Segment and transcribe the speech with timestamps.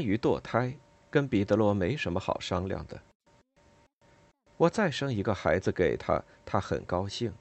[0.00, 0.74] 关于堕胎，
[1.10, 2.98] 跟彼得罗没什么好商量的。
[4.56, 7.34] 我再生一个孩子给他，他很高兴，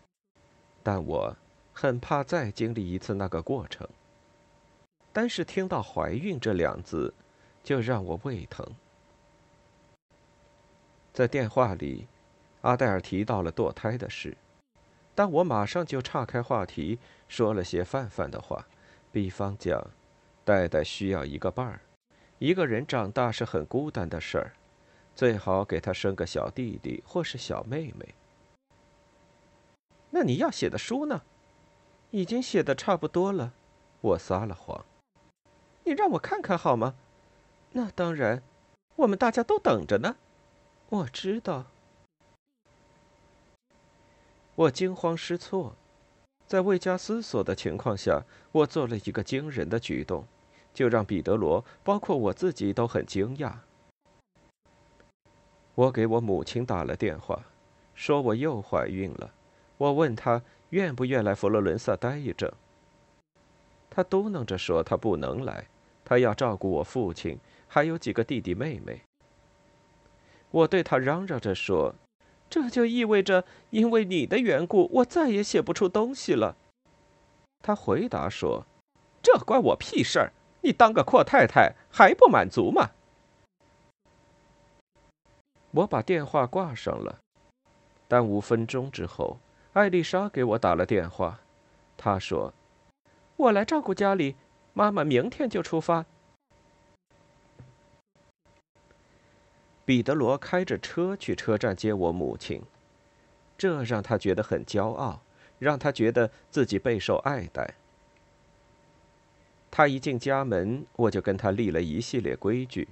[0.83, 1.37] 但我
[1.71, 3.87] 很怕再经历一次那个过程。
[5.13, 7.13] 单是听到“怀孕”这两字，
[7.63, 8.67] 就让我胃疼。
[11.13, 12.09] 在电话里，
[12.59, 14.35] 阿黛尔提到了堕胎的事，
[15.15, 18.67] 但我马上就岔开话题，说了些泛泛的话，
[19.13, 19.81] 比方讲。
[20.45, 21.79] 戴戴需要一个伴儿，
[22.39, 24.53] 一个人长大是很孤单的事儿，
[25.13, 28.15] 最好给他生个小弟弟或是小妹妹。
[30.09, 31.21] 那你要写的书呢？
[32.11, 33.53] 已经写的差不多了，
[34.01, 34.85] 我撒了谎。
[35.83, 36.95] 你让我看看好吗？
[37.73, 38.41] 那当然，
[38.95, 40.15] 我们大家都等着呢。
[40.87, 41.65] 我知道。
[44.55, 45.75] 我惊慌失措，
[46.47, 48.23] 在未加思索的情况下，
[48.53, 50.25] 我做了一个惊人的举动。
[50.73, 53.53] 就让彼得罗，包括我自己都很惊讶。
[55.75, 57.41] 我给我母亲打了电话，
[57.95, 59.33] 说我又怀孕了。
[59.77, 62.51] 我问她愿不愿来佛罗伦萨待一阵。
[63.89, 65.67] 她嘟囔着说她不能来，
[66.03, 69.01] 她要照顾我父亲，还有几个弟弟妹妹。
[70.51, 71.95] 我对她嚷嚷着说
[72.49, 76.57] ：“这就意味着因为你的缘故，我再也写不出东西了。”
[77.63, 78.65] 她回答说
[79.23, 82.91] ：“这关我屁事儿。”你当个阔太太还不满足吗？
[85.71, 87.19] 我把电话挂上了，
[88.07, 89.39] 但五分钟之后，
[89.73, 91.39] 艾丽莎给我打了电话。
[91.95, 92.53] 她说
[93.37, 94.35] ：“我来照顾家里，
[94.73, 96.05] 妈妈明天就出发。”
[99.85, 102.63] 彼得罗开着车去车站接我母亲，
[103.57, 105.21] 这让他觉得很骄傲，
[105.57, 107.75] 让他觉得自己备受爱戴。
[109.71, 112.87] 他一进家门，我就跟他立了一系列规矩：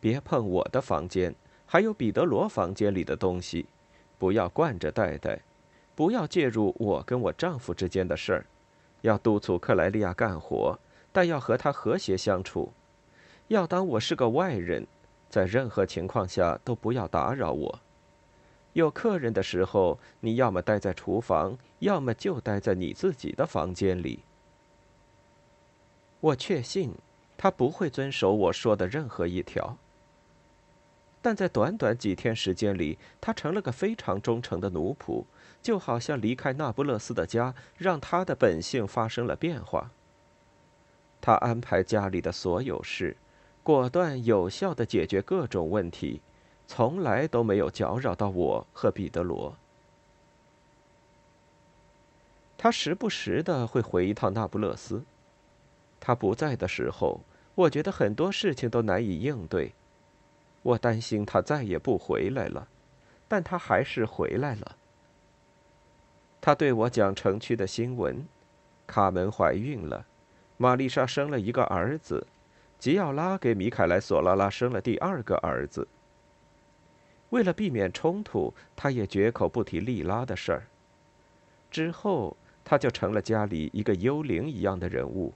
[0.00, 1.34] 别碰我的房间，
[1.64, 3.66] 还有彼得罗房间里的东西；
[4.18, 5.38] 不要惯着戴戴；
[5.94, 8.44] 不要介入我跟我丈夫之间的事儿；
[9.02, 10.78] 要督促克莱利亚干活，
[11.12, 12.72] 但要和她和谐相处；
[13.46, 14.86] 要当我是个外人，
[15.30, 17.80] 在任何情况下都不要打扰我。
[18.74, 24.20] 有客人的时候，你要么待在厨房，要么就待在你自己的房间里。
[26.20, 26.94] 我确信，
[27.36, 29.76] 他不会遵守我说的任何一条。
[31.20, 35.24] 但在短短几天时间里，他成了个非常忠诚的奴仆，
[35.60, 39.90] 就好像离开那不勒斯的家，让他的本性发生了变化。
[41.20, 43.16] 他安排家里的所有事，
[43.62, 46.22] 果断有效的解决各种问题，
[46.66, 49.56] 从来都没有搅扰到我和彼得罗。
[52.56, 55.04] 他时不时的会回一趟那不勒斯。
[56.00, 57.20] 他不在的时候，
[57.54, 59.72] 我觉得很多事情都难以应对。
[60.62, 62.68] 我担心他再也不回来了，
[63.26, 64.76] 但他还是回来了。
[66.40, 68.26] 他对我讲城区的新闻：
[68.86, 70.06] 卡门怀孕了，
[70.56, 72.26] 玛丽莎生了一个儿子，
[72.78, 75.86] 吉奥拉给米凯莱·索拉拉生了第二个儿子。
[77.30, 80.66] 为了避免冲突，他也绝口不提莉拉的事儿。
[81.70, 85.34] 之后，他就成了家里一个幽灵一样的人物。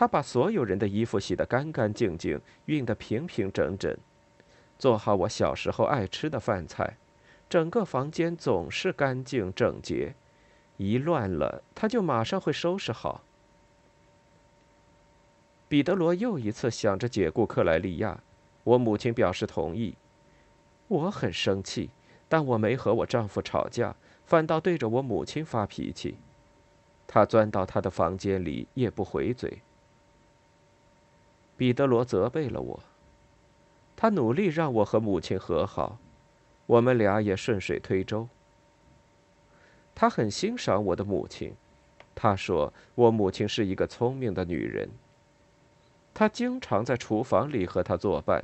[0.00, 3.94] 他把所有人的衣服洗得干干净净，熨得平平整整，
[4.78, 6.96] 做好我小时候爱吃的饭菜，
[7.50, 10.14] 整个房间总是干净整洁。
[10.78, 13.20] 一乱了，他就马上会收拾好。
[15.68, 18.22] 彼得罗又一次想着解雇克莱利亚，
[18.64, 19.98] 我母亲表示同意。
[20.88, 21.90] 我很生气，
[22.26, 23.94] 但我没和我丈夫吵架，
[24.24, 26.16] 反倒对着我母亲发脾气。
[27.06, 29.60] 他钻到他的房间里，也不回嘴。
[31.60, 32.80] 彼得罗责备了我。
[33.94, 35.98] 他努力让我和母亲和好，
[36.64, 38.26] 我们俩也顺水推舟。
[39.94, 41.52] 他很欣赏我的母亲，
[42.14, 44.88] 他说我母亲是一个聪明的女人。
[46.14, 48.42] 他经常在厨房里和她作伴，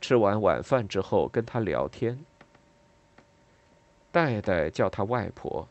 [0.00, 2.18] 吃完晚饭之后跟她聊天。
[4.10, 5.68] 戴戴叫他外婆，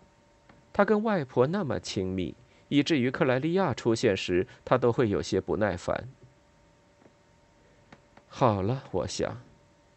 [0.72, 2.34] 他跟外婆那么亲密，
[2.70, 6.08] 以至于克莱利亚出现时，他都会有些不耐烦。
[8.38, 9.42] 好了，我想，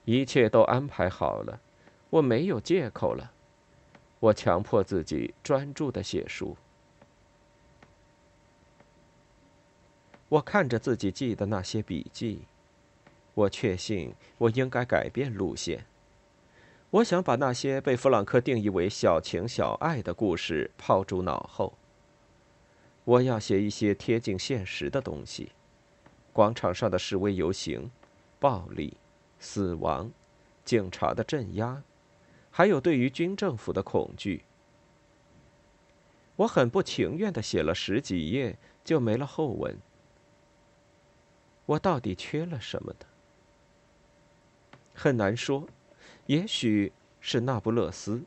[0.05, 1.58] 一切都安排好了，
[2.08, 3.32] 我没有借口了。
[4.20, 6.56] 我强迫自己专注的写书。
[10.29, 12.43] 我看着自己记的那些笔记，
[13.35, 15.85] 我确信我应该改变路线。
[16.90, 21.76] 我想把那些被弗朗克定义为小情小爱的故事抛诸脑后。
[23.02, 25.50] 我要写一些贴近现实的东西：
[26.32, 27.90] 广场上的示威游行、
[28.38, 28.96] 暴力、
[29.38, 30.11] 死亡、
[30.64, 31.82] 警察的镇压，
[32.50, 34.44] 还有对于军政府的恐惧。
[36.37, 39.76] 我很不情愿的写了十几页，就没了后文。
[41.67, 43.06] 我到底缺了什么的？
[44.94, 45.69] 很难说，
[46.26, 48.23] 也许是那不勒斯，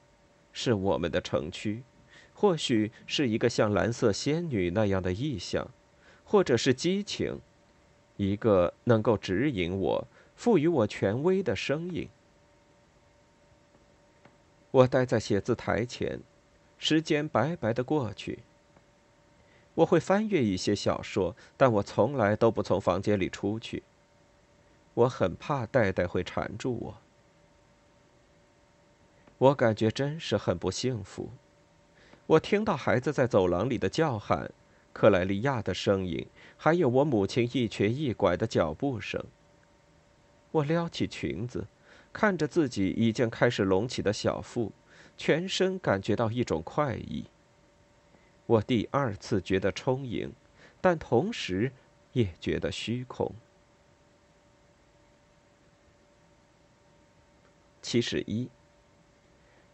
[0.51, 1.83] 是我们的城区，
[2.33, 5.71] 或许是一个像蓝色仙女那样的意象，
[6.23, 7.39] 或者是激情，
[8.21, 12.07] 一个能够指引我、赋予我权威的声音。
[14.69, 16.19] 我待在写字台前，
[16.77, 18.43] 时间白白的过去。
[19.73, 23.81] 我会翻阅一些小说，但我从来都不从房间里出去。
[24.93, 26.97] 我很怕戴戴会缠住我。
[29.39, 31.31] 我感觉真是很不幸福。
[32.27, 34.51] 我听到孩子在走廊里的叫喊，
[34.93, 36.27] 克莱利亚的声音，
[36.57, 39.23] 还有我母亲一瘸一拐的脚步声。
[40.51, 41.67] 我撩起裙子，
[42.11, 44.71] 看着自己已经开始隆起的小腹，
[45.17, 47.25] 全身感觉到一种快意。
[48.45, 50.33] 我第二次觉得充盈，
[50.81, 51.71] 但同时
[52.11, 53.33] 也觉得虚空。
[57.81, 58.49] 七十一。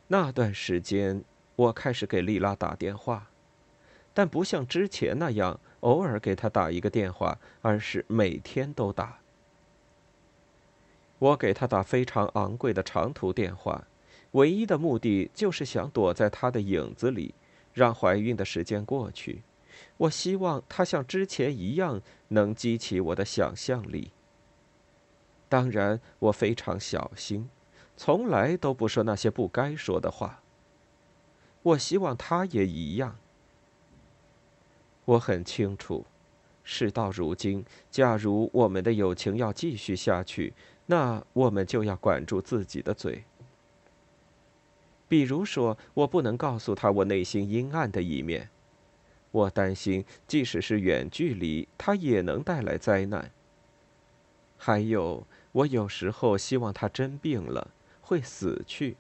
[0.08, 1.24] 那段时间，
[1.56, 3.32] 我开始给丽拉打电话，
[4.18, 9.20] 但不像之前那样偶尔给她打一个电话，而是每天都打。
[11.20, 13.86] 我给她打非常昂贵的长途电话，
[14.32, 17.36] 唯一的目的就是想躲在她的影子里。
[17.76, 19.44] 让怀孕的时间过去，
[19.98, 24.12] 我希望他像之前一样能激起我的想象力。
[25.48, 27.48] 当然，我非常小心，
[27.96, 30.42] 从来都不说那些不该说的话。
[31.62, 33.18] 我希望他也一样。
[35.08, 36.06] 我很清楚，
[36.66, 40.54] 事到如今，假如我们的友情要继续下去，
[40.88, 43.24] 那我们就要管住自己的嘴。
[45.08, 48.50] 比如说，我不能告诉他我内心阴暗的一面。
[49.32, 53.32] 我担心，即使是远距离，他也能带来灾难。
[54.58, 57.72] 还有，我有时候希望他真病了，
[58.02, 58.98] 会死去。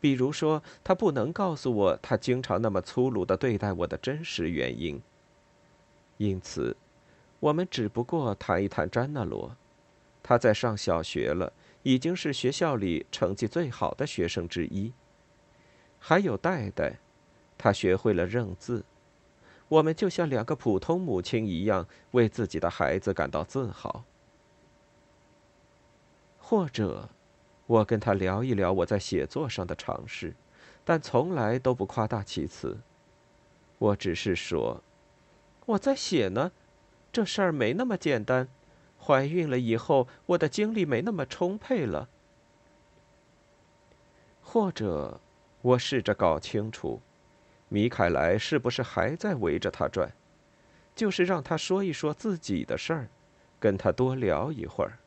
[0.00, 5.00] 比如说，他不能告诉我他经常那么粗鲁的对待我的真实原因。
[6.16, 6.76] 因此，
[7.40, 9.56] 我们只不过谈一谈詹纳罗。
[10.22, 11.52] 他在上小学了。
[11.84, 14.92] 已经是学校里成绩最好的学生之一。
[15.98, 16.98] 还有戴戴，
[17.56, 18.84] 他学会了认字。
[19.68, 24.04] 我们就像两个普通母亲一样，为自己的孩子感到自豪。
[26.36, 27.08] 或者，
[27.68, 30.34] 我跟他聊一聊我在写作上的尝试，
[30.86, 32.78] 但从来都不夸大其词。
[33.76, 34.82] 我只是说，
[35.66, 36.50] 我在写呢，
[37.12, 38.48] 这事儿没那么简单。
[38.98, 42.08] 怀孕了以后，我的精力没那么充沛了。
[44.42, 45.20] 或者，
[45.60, 47.02] 我试着搞清楚，
[47.68, 50.10] 米凯莱是不是还在围着他转，
[50.96, 53.08] 就是让他说一说自己的事儿，
[53.60, 54.98] 跟他多聊一会儿。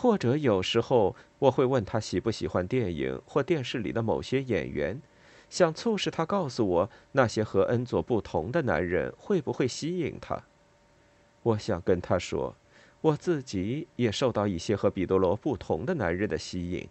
[0.00, 5.02] 或者有时候我会问他喜不喜欢电影或电视里的某些演员，
[5.50, 10.40] 想促使他告诉我那些和恩佐不同的男人会不会吸引他。
[11.42, 12.54] 我想跟他说，
[13.00, 16.88] 我自己也受到一些和彼得罗不同的男人的吸引，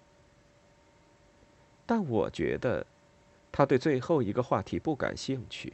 [1.85, 2.85] 但我觉得
[3.53, 5.71] 他对最后一个话题不感兴趣。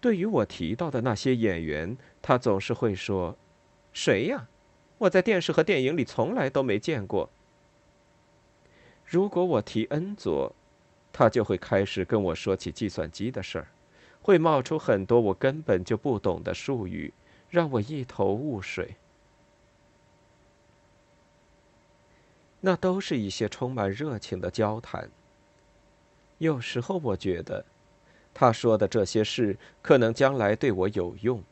[0.00, 3.36] 对于我提到的那些演员，他总是会说
[3.92, 4.48] ：“谁呀？
[5.00, 7.28] 我在电视和电影里从来都没见过。”
[9.04, 10.54] 如果我提恩佐，
[11.12, 13.68] 他就会开始跟我说起计算机的事儿。
[14.22, 17.12] 会冒出很多我根本就不懂的术语，
[17.48, 18.96] 让我一头雾水。
[22.60, 25.10] 那都是一些充满热情的交谈。
[26.36, 27.64] 有时候我觉得，
[28.34, 31.42] 他说的这些事可能将来对我有用。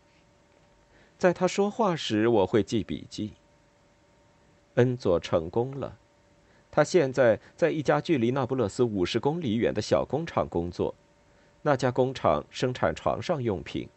[1.17, 3.33] 在他说话时，我会记笔记。
[4.79, 5.99] 恩佐成功了，
[6.71, 10.95] 他现在在一家距离那不勒斯五十公里远的小工厂工作，
[11.63, 13.89] 那家工厂生产床上用品。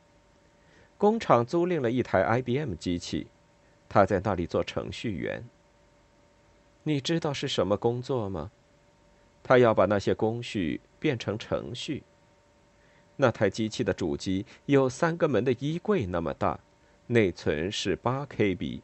[0.97, 3.27] 工厂租赁了一台 IBM 机器，
[3.87, 5.47] 他在那里做程序员。
[6.83, 8.51] 你知道是什么工作吗？
[9.43, 12.03] 他要把那些工序变成程序。
[13.17, 16.59] 那台机器的主机有三个门的衣柜那么大。
[17.07, 18.81] 内存是八 KB，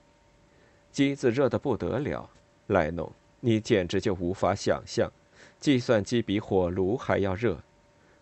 [0.91, 2.29] 机子热得不得了，
[2.67, 5.11] 莱农，你简直就无法想象，
[5.59, 7.61] 计算机比火炉还要热，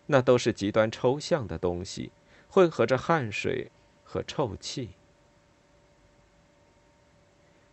[0.06, 2.10] 那都是极端抽象的东西，
[2.48, 3.70] 混合着汗水
[4.04, 4.90] 和臭气。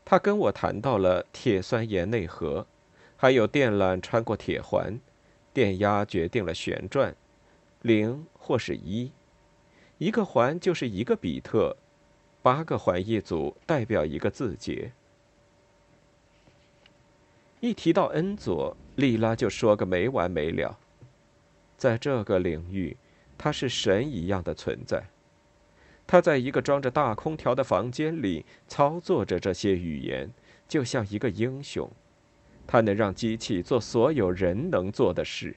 [0.05, 2.67] 他跟我谈到了铁酸盐内核，
[3.15, 5.00] 还有电缆穿过铁环，
[5.53, 7.15] 电压决定了旋转，
[7.81, 9.12] 零或是一，
[9.97, 11.77] 一个环就是一个比特。
[12.43, 14.91] 八个环一组代表一个字节。
[17.62, 20.77] 一提到恩佐，莉拉就说个没完没了。
[21.77, 22.97] 在这个领域，
[23.38, 25.05] 他是神一样的存在。
[26.05, 30.29] 他在一个装着大空调的房间里操作着这些语言，
[30.67, 31.89] 就像一个英雄。
[32.67, 35.55] 他能让机器做所有人能做的事。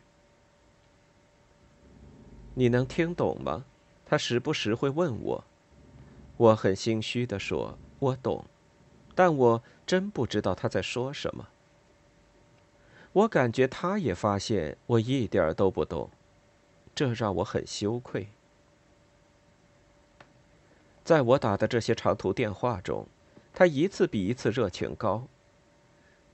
[2.55, 3.64] 你能听懂吗？
[4.05, 5.45] 他时不时会问我。
[6.37, 8.45] 我很心虚地说：“我懂，
[9.14, 11.49] 但我真不知道他在说什么。”
[13.12, 16.11] 我感觉他也发现我一点都不懂，
[16.95, 18.28] 这让我很羞愧。
[21.02, 23.07] 在我打的这些长途电话中，
[23.55, 25.26] 他一次比一次热情高。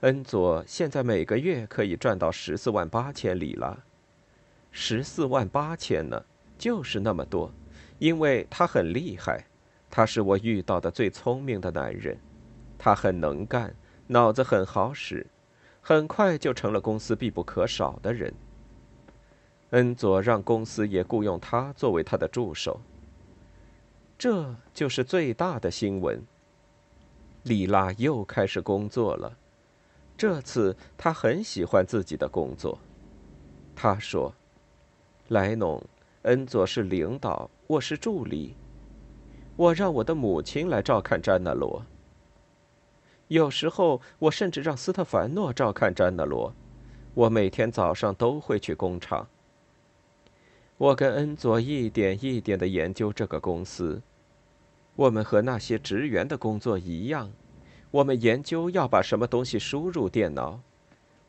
[0.01, 3.85] 恩佐现在每个月可以赚到十四万八千里拉，
[4.73, 6.25] 十四万八千呢，
[6.59, 7.53] 就是那么多，
[8.01, 9.47] 因为他很厉害。
[9.95, 12.17] 他是我遇到的最聪明的男人，
[12.79, 13.75] 他很能干，
[14.07, 15.27] 脑子很好使，
[15.83, 18.33] 很快就成了公司必不可少的人。
[19.73, 22.81] 恩佐让公司也雇佣他作为他的助手。
[24.17, 26.23] 这就是最大的新闻。
[27.43, 29.37] 莉拉又开始工作了，
[30.17, 32.79] 这次她很喜欢自己的工作。
[33.77, 34.33] 她说
[35.29, 35.83] ：“莱农，
[36.23, 38.55] 恩佐是领导，我是助理。”
[39.57, 41.85] 我让我的母亲来照看詹纳罗。
[43.29, 46.55] 有时候，我甚至让斯特凡诺照看詹纳罗。
[47.15, 49.27] 我每天早上都会去工厂。
[50.79, 54.01] 我跟恩佐一点一点的研究这个公司。
[54.97, 57.31] 我们和那些职员的工作一样，
[57.91, 60.61] 我们研究要把什么东西输入电脑。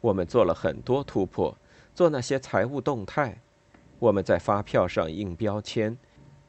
[0.01, 1.58] 我们做了很多突破，
[1.94, 3.42] 做那些财务动态。
[4.00, 5.98] 我们在发票上印标签。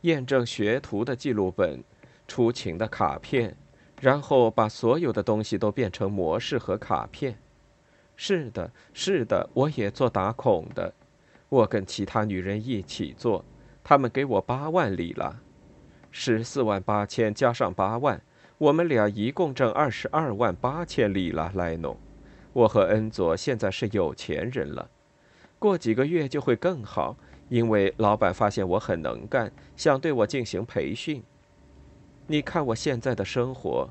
[0.04, 1.82] 验证学徒的记录本、
[2.28, 3.56] 出勤的卡片，
[4.02, 7.38] 然后把所有的东西都变成模式和卡片。
[8.14, 10.92] 是的，是的，我也做打孔的。
[11.48, 13.42] 我跟其他女人一起做，
[13.82, 15.40] 他们给我八万里拉，
[16.10, 18.20] 十四万八千加上八万，
[18.58, 21.96] 我们俩一共挣二十二万八千里拉来弄。
[22.52, 24.90] 我和恩佐现在是有钱人了，
[25.58, 27.16] 过几个月就会更好。
[27.48, 31.22] 因为老板发现我很能干，想对我进行培训。
[32.26, 33.90] 你看我现在的生活，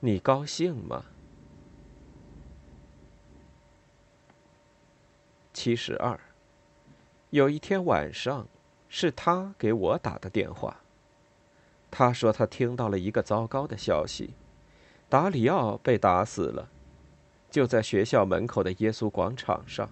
[0.00, 1.04] 你高兴吗？
[5.52, 6.18] 七十二。
[7.30, 8.46] 有一天晚上，
[8.88, 10.80] 是他给我打的电话。
[11.90, 14.34] 他说他听到了一个糟糕的消息：
[15.08, 16.68] 达里奥被打死了，
[17.50, 19.88] 就在学校门口的耶稣广场上。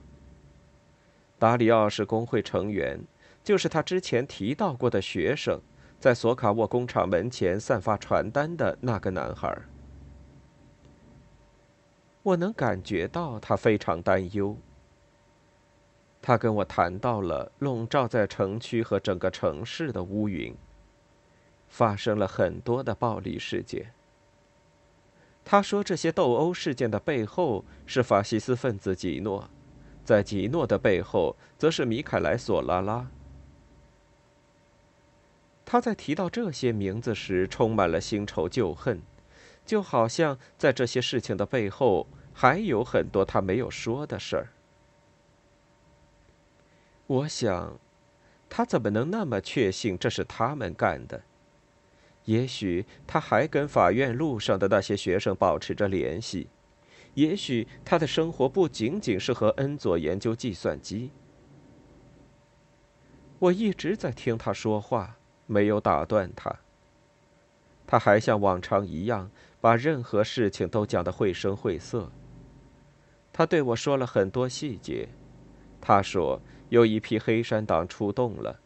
[1.38, 3.00] 达里奥是工会成员，
[3.44, 5.60] 就是他之前提到过的学生，
[5.98, 9.56] 在索卡沃工厂门前散发传单的那个男孩。
[12.22, 14.56] 我能感觉到他非常担忧。
[16.20, 20.54] 他跟我谈到了笼罩在城区和整个城市的乌云。
[21.68, 23.92] 发生了很多的暴力事件。
[25.44, 29.50] 他说，这些斗殴事件的背后是法西斯分子吉诺。
[30.08, 33.10] 在吉诺的背后，则是米凯莱·索拉拉。
[35.66, 39.02] 他在提到这些名字时，充满了新仇旧恨，
[39.66, 44.48] 就好像在这些事情的背后，还有很多他没有说的事儿。
[47.06, 47.78] 我想，
[48.48, 51.20] 他怎么能那么确信这是他们干的？
[52.24, 56.48] 也许他还跟法院路上的那些学生保持着联系。
[57.14, 61.10] 也许他的生活不仅仅是和恩佐研究计算机。
[63.38, 66.54] 我一直在听他说话，没有打断他。
[67.86, 72.10] 他还像往常一样，把任何事情都讲得绘声绘色。
[73.32, 75.08] 他对我说了很多细节。
[75.80, 78.58] 他说，有一批黑山党出动了，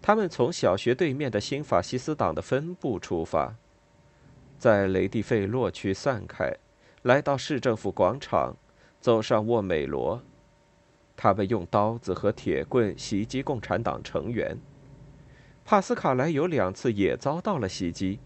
[0.00, 3.56] 他们从小学对面的新法西斯党的分部出发，
[4.56, 6.56] 在雷蒂费洛区散开，
[7.02, 8.56] 来到市政府广场，
[9.00, 10.22] 走上沃美罗。
[11.16, 14.58] 他们用刀子和铁棍袭击共产党成员。
[15.64, 18.18] 帕斯卡莱有两次也遭到了袭击，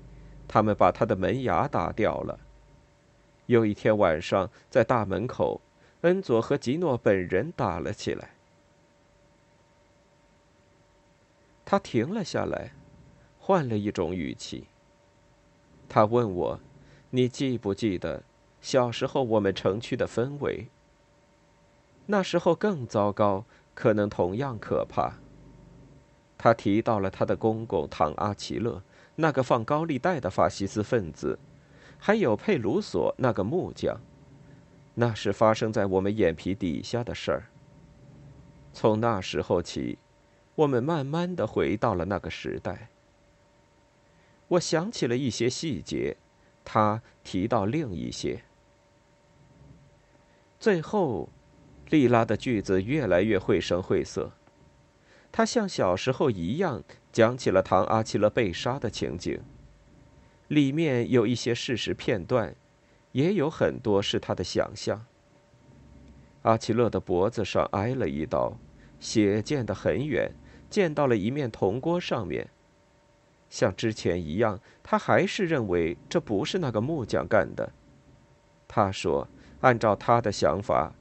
[0.49, 2.38] 他们把他的门牙打掉了。
[3.47, 5.61] 有一天晚上，在大门口，
[6.02, 8.31] 恩佐和吉诺本人打了起来。
[11.64, 12.73] 他停了下来，
[13.38, 14.66] 换了一种语气。
[15.88, 16.61] 他问我
[17.11, 18.23] ：“你记不记得
[18.64, 20.68] 小时候我们城区的氛围？”
[22.09, 23.44] 那时候更糟糕，
[23.75, 25.18] 可能同样可怕。
[26.38, 28.83] 他提到了他的公公唐阿奇勒，
[29.16, 31.38] 那个放高利贷的法西斯分子，
[31.99, 34.00] 还有佩鲁索那个木匠。
[34.94, 37.50] 那是发生在我们眼皮底下的事儿。
[38.73, 39.99] 从那时候起，
[40.54, 42.88] 我们慢慢的回到了那个时代。
[44.49, 46.16] 我想起了一些细节，
[46.64, 48.42] 他提到另一些。
[50.64, 51.28] 最后。
[51.90, 54.33] 莉拉的句子越来越绘声绘色，
[55.30, 59.42] 她像小时候一样讲起了唐阿奇勒被杀的情景。
[60.49, 62.56] 里面有一些事实片段，
[63.12, 65.04] 也有很多是他的想象。
[66.44, 68.56] 阿奇勒的脖子上挨了一刀，
[68.99, 70.33] 血溅得很远，
[70.71, 72.49] 溅到了一面铜锅上面。
[73.50, 77.70] 像之前一样，他还是认为这不是那个木匠干的。
[78.66, 79.29] 他说
[79.64, 80.92] ：“按照他的想法。”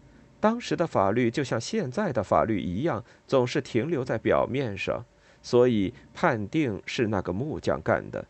[0.44, 5.06] 当时的法律就像现在的法律一样，总是停留在表面上，
[5.42, 8.26] 所以判定是那个木匠干的。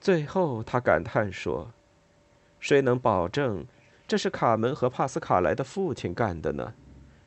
[0.00, 1.72] 最后，他感叹说
[2.58, 3.66] ：“谁能保证
[4.08, 6.72] 这是卡门和帕斯卡莱的父亲干的呢？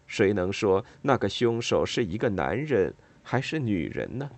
[0.08, 4.32] 谁能说那个凶手是一个男人还是女人呢？”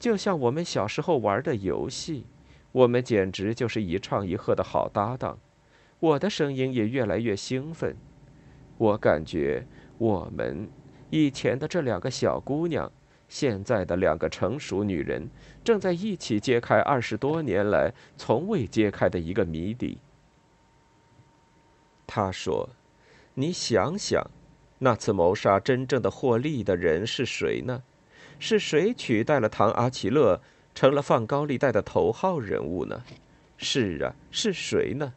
[0.00, 2.24] 就像我们小时候玩的游戏，
[2.72, 5.38] 我们简直就是一唱一和的好搭档。
[5.98, 7.96] 我的声音也越来越兴奋，
[8.78, 9.66] 我感觉
[9.98, 10.68] 我们
[11.10, 12.90] 以前的这两个小姑娘，
[13.28, 15.28] 现在的两个成熟女人，
[15.62, 19.98] 正在一起揭开二十多年来从未揭开的一个谜底。
[22.06, 22.70] 他说
[23.34, 24.30] ：“你想想，
[24.78, 27.82] 那次谋杀真正的获利的人是谁呢？
[28.38, 30.40] 是谁取代了唐阿奇勒，
[30.74, 33.02] 成了放高利贷的头号人物呢？
[33.56, 35.12] 是啊，是谁呢？”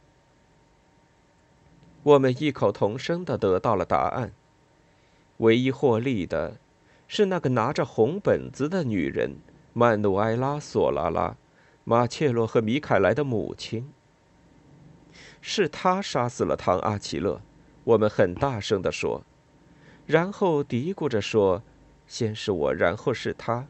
[2.03, 4.33] 我们异口同声的得到了答案。
[5.37, 6.57] 唯一获利的，
[7.07, 9.37] 是那个拿着红本子的女人
[9.73, 11.35] 曼努埃拉·索拉拉，
[11.83, 13.91] 马切洛和米凯莱的母亲。
[15.41, 17.41] 是他杀死了唐阿奇勒。
[17.85, 19.23] 我们很大声的说，
[20.05, 21.61] 然后嘀咕着说
[22.07, 23.67] ：“先是我，然后是他。”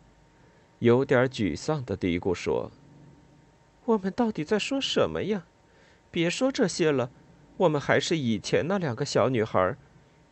[0.83, 2.69] 有点沮丧的嘀咕说
[3.85, 5.45] ：“我们到底在说什么呀？
[6.11, 7.09] 别说这些了。”
[7.55, 9.77] 我们还是以前那两个小女孩，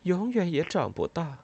[0.02, 1.38] 永远也长不大。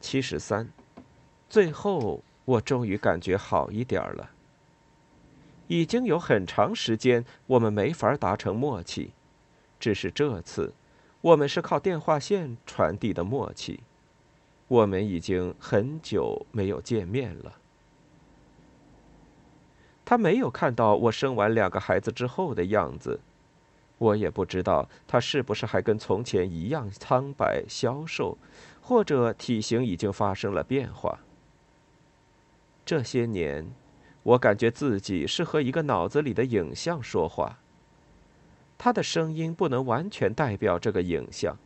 [0.00, 0.72] 七十三，
[1.48, 4.30] 最后我终于感觉好一点了。
[5.68, 9.12] 已经有很长时间我们没法达成默契，
[9.78, 10.74] 只是这次，
[11.20, 13.84] 我们是靠电话线传递的默契。
[14.72, 17.52] 我们已经很久没有见面了。
[20.02, 23.20] 他没有看到我生完两个孩子之后的样子，
[23.98, 28.38] 我也不知道他是不是还跟从前一样苍白消瘦，
[28.80, 31.18] 或者体型已经发生了变化。
[32.82, 33.70] 这些年，
[34.22, 37.58] 我感觉自己是和一个脑子里的影像说话。
[38.78, 41.58] 他的声音不能完全代表这个影像。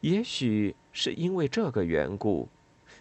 [0.00, 2.48] 也许是因为这个缘故，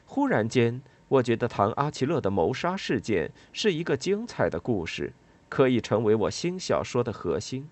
[0.06, 0.82] 忽然间。
[1.08, 5.14] 我觉得唐阿奇勒的谋杀事件是一个精彩的故事，
[5.48, 7.70] 可以成为我新小说的核心。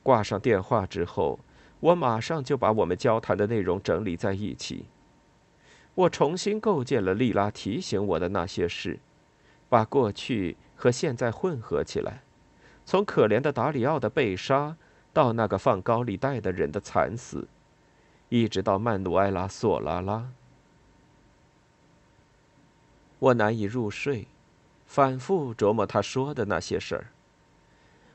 [0.00, 1.40] 挂上电话之后，
[1.80, 4.86] 我马上就把我们交谈的内容整理在一起。
[5.96, 9.00] 我重新构建了莉拉提醒我的那些事，
[9.68, 12.22] 把过去和现在混合起来，
[12.86, 14.76] 从可怜的达里奥的被杀，
[15.12, 17.48] 到那个放高利贷的人的惨死，
[18.32, 20.32] 一直到曼努埃拉·索拉拉。
[23.18, 24.26] 我难以入睡，
[24.86, 27.08] 反复琢磨他说的那些事儿。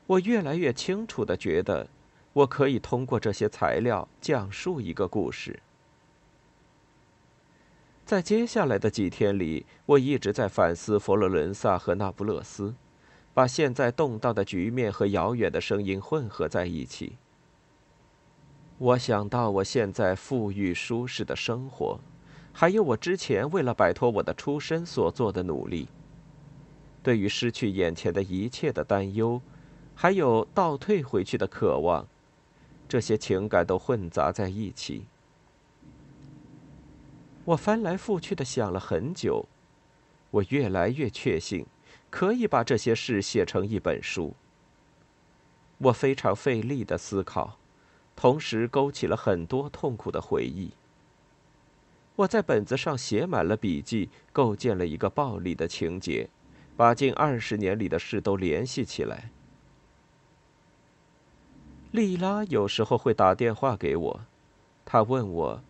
[0.08, 1.86] 我越来越清楚的觉得，
[2.32, 5.60] 我可以通过这些材料讲述一个故事。
[8.04, 12.74] 在接下来的几天里，我一直在反思佛罗伦萨和那不勒斯，
[13.32, 17.12] 把现在动荡的局面和遥远的声音混合在一起。
[18.78, 21.98] 我想到我现在富裕舒适的生活，
[22.52, 25.88] 还有我之前为了摆脱我的出身所做的努力。
[27.02, 29.40] 对于失去眼前的一切的担忧，
[29.96, 32.06] 还有倒退回去的渴望，
[32.88, 35.06] 这些情感都混杂在一起。
[37.46, 39.46] 我翻来覆去的想了很久，
[40.30, 41.66] 我越来越确信，
[42.10, 44.34] 可以把这些事写成一本书。
[45.78, 47.56] 我非常费力的思考，
[48.20, 50.72] 同时勾起了很多痛苦的回忆。
[52.16, 56.28] 我在本子上写满了笔记，构建了一个暴力的情节。
[56.76, 59.30] 把近二十年里的事都联系起来。
[61.92, 64.20] 莉拉有时候会打电话给我，
[64.84, 65.62] 她问我：“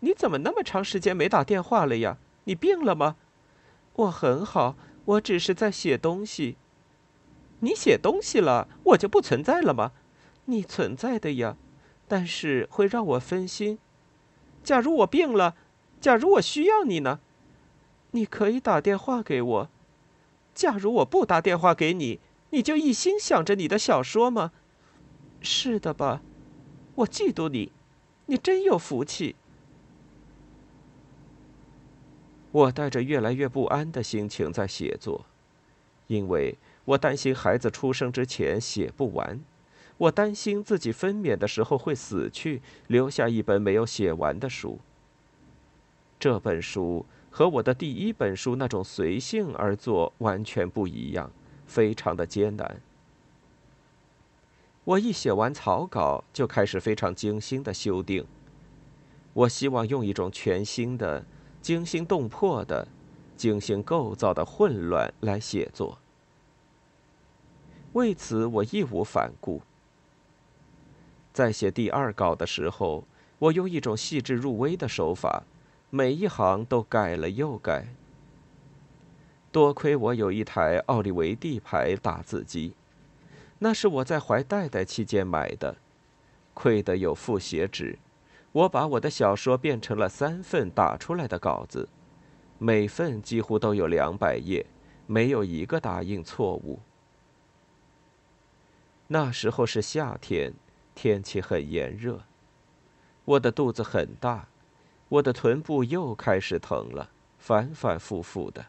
[0.00, 2.18] 你怎么那么长时间没打电话了呀？
[2.44, 3.14] 你病了吗？”
[3.94, 6.56] 我很好，我只是在写东西。
[7.60, 9.92] 你写东西了，我就不存在了吗？
[10.46, 11.56] 你存在的呀，
[12.08, 13.78] 但是会让我分心。
[14.64, 15.54] 假如我病了，
[16.00, 17.20] 假如我需要你呢？
[18.12, 19.70] 你可以打电话给我。
[20.54, 22.18] 假如我不打电话给你，
[22.50, 24.50] 你就一心想着你的小说吗？
[25.40, 26.22] 是的吧？
[26.96, 27.70] 我嫉妒你，
[28.26, 29.36] 你真有福气。
[32.50, 35.26] 我带着越来越不安的心情在写作，
[36.06, 39.38] 因为我担心孩子出生之前写不完，
[39.98, 44.78] 我担心自己分娩的时候会死去，留下一本没有写完的书。
[46.18, 47.04] 这本书。
[47.30, 51.30] 和我的第一本书那种随性而作完全不一样，
[51.66, 52.80] 非常的艰难。
[54.82, 58.26] 我一写完草稿，就开始非常精心的修订。
[59.34, 61.24] 我希望用一种全新的、
[61.60, 62.88] 惊心动魄的、
[63.36, 65.98] 精心构造的混乱来写作。
[67.92, 69.62] 为此，我义无反顾。
[71.38, 73.04] 在写第二稿的时候，
[73.38, 75.44] 我用一种细致入微的手法。
[75.88, 77.94] 每一行都改了又改。
[79.52, 82.74] 多亏我有一台奥利维蒂牌打字机，
[83.60, 85.76] 那是我在怀戴戴期间买的。
[86.54, 88.00] 亏得有复写纸，
[88.50, 91.88] 我把我的小说变成了三份打出来的稿子，
[92.58, 94.66] 每份几乎都有两百页，
[95.06, 96.80] 没有一个打印错误。
[99.06, 100.52] 那时候是夏天，
[101.00, 102.22] 天气很炎热，
[103.24, 104.48] 我的肚子很大。
[105.10, 108.66] 我的臀部又开始疼了，反反复复的。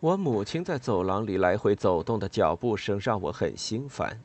[0.00, 4.20] 我母亲在走廊里来回走动的脚步声让我很心烦。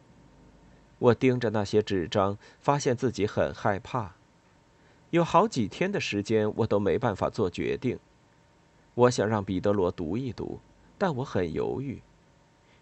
[0.98, 4.16] 我盯着那些纸张，发现自己很害怕。
[5.12, 8.00] 有好几天的时间，我都没办法做决定。
[8.96, 10.60] 我想让彼得罗读一读，
[10.98, 12.02] 但我很犹豫。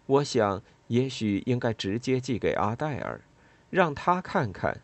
[0.05, 3.19] 我想，也许应该直接寄给阿黛尔，
[3.73, 4.81] 让他看看。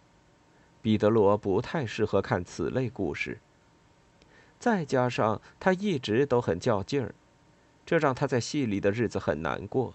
[0.81, 3.37] 彼得罗不太适合看此类故事。
[4.57, 7.13] 再加上他一直都很较劲儿，
[7.85, 9.93] 这让他在戏里的日子很难过。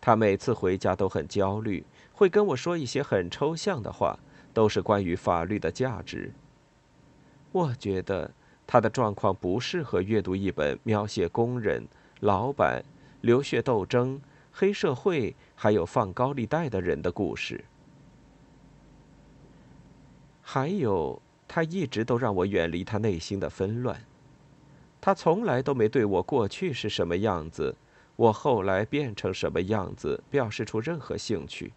[0.00, 4.18] 他每次回家都很焦虑，会跟我说一些很抽象的话，
[4.52, 6.32] 都是关于法律的价值。
[7.52, 8.32] 我觉得
[8.66, 11.86] 他的状况不适合阅读一本描写工人、
[12.18, 12.84] 老板、
[13.20, 14.20] 流血斗争、
[14.52, 17.64] 黑社会还有放高利贷的人的故事。
[20.48, 24.00] 还有，他一直都让我远离他内心的纷乱。
[25.00, 27.74] 他从来都没对我过去是什么样子，
[28.14, 31.72] 我后来变成什么样子表示出任何兴趣。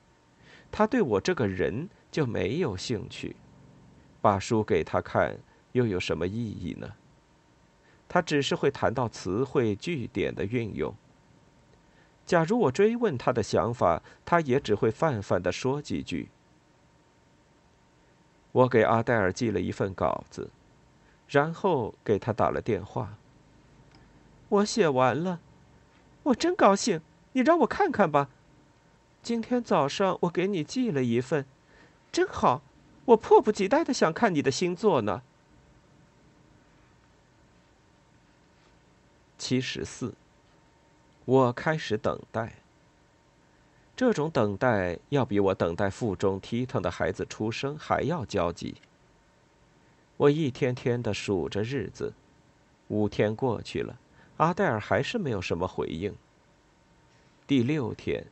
[0.72, 3.36] 他对我这个人就没有兴趣。
[4.22, 5.36] 把书给他看
[5.72, 6.94] 又有什么意义呢？
[8.08, 10.94] 他只是会谈到词汇句点的运用。
[12.24, 16.30] 假如我追问他的想法，他也只会泛泛的说几句。
[18.52, 20.50] 我给阿黛尔寄了一份稿子，
[21.28, 23.16] 然后给他打了电话。
[24.50, 25.40] 我写完了，
[26.24, 27.02] 我真高兴。
[27.34, 28.30] 你让我看看吧。
[29.22, 31.46] 今天早上我给你寄了一份，
[32.12, 32.62] 真好。
[33.06, 35.22] 我迫不及待的想看你的新作呢。
[39.38, 40.14] 七十四，
[41.26, 42.56] 我开始等待。
[44.00, 48.76] 这种等待要比我等待腹中踢腾的孩子出生还要焦急。
[50.16, 52.14] 我一天天的数着日子，
[52.88, 54.00] 五天过去了，
[54.38, 56.16] 阿黛尔还是没有什么回应。
[57.46, 58.26] 第六天，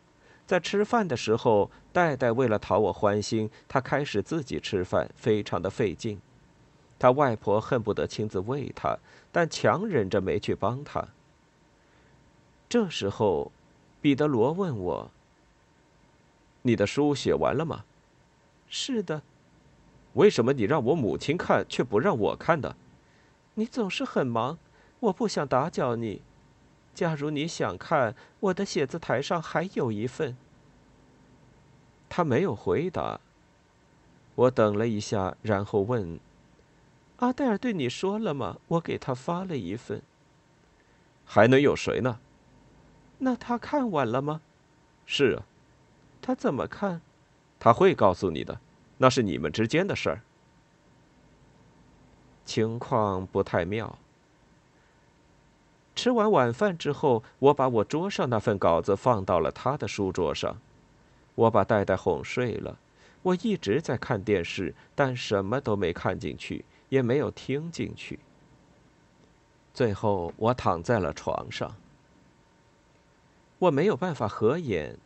[0.45, 6.17] 在吃饭的时候，戴戴为了讨我欢心，他开始自己吃饭，非常的费劲。
[6.97, 8.97] 他外婆恨不得亲自喂他，
[9.33, 11.05] 但强忍着没去帮他。
[12.69, 13.51] 这时候，
[13.99, 15.11] 彼得罗问我
[16.61, 17.85] ：“你的书写完了吗
[18.67, 19.21] ？”“是的。
[20.13, 22.75] ”“为什么你让我母亲看，却不让我看呢
[23.55, 24.57] ？”“你总是很忙，
[24.99, 26.21] 我不想打搅你。
[26.93, 30.35] 假如你想看，我的写字台上还有一份。”
[32.09, 33.19] 他没有回答。
[34.35, 36.19] 我等了一下，然后问。
[37.17, 38.57] 阿黛尔对你说了吗？
[38.67, 40.01] 我给他发了一份。
[41.25, 42.19] 还能有谁呢？
[43.17, 44.41] 那他看完了吗？
[45.05, 45.43] 是啊。
[46.27, 46.99] 他怎么看？
[47.57, 48.59] 他会告诉你的，
[48.97, 50.21] 那是你们之间的事儿。
[52.43, 53.97] 情况不太妙。
[55.95, 60.57] 吃完晚饭之后，我把我桌上那份稿子放到了他的书桌上。
[61.33, 62.77] 我把戴戴哄睡了。
[63.21, 66.65] 我一直在看电视，但什么都没看进去。
[66.89, 68.19] 也没有听进去。
[69.73, 71.73] 最后，我躺在了床上。
[73.59, 74.97] 我没有办法合眼。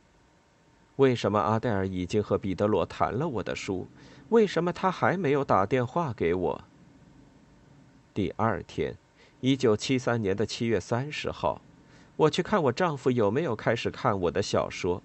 [0.97, 3.87] 为什么阿黛尔已经和彼得罗谈了我的书？
[4.29, 6.63] 为什么他还没有打电话给我？
[8.13, 8.95] 第二天，
[9.39, 11.61] 一九七三年的七月三十号，
[12.15, 15.01] 我去看我丈夫有没有开始看我的小说，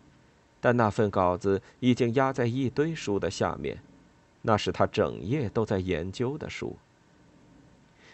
[0.60, 3.78] 但那份稿子已经压在一堆书的下面。
[4.42, 6.76] 那是他整夜都在研究的书。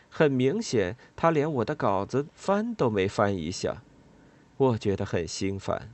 [0.09, 3.83] 很明显，他连我的稿子翻都没翻一下，
[4.57, 5.91] 我觉得很心烦。